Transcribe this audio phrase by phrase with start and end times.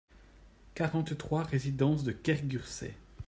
[0.73, 2.95] quarante-trois résidence de Kergurset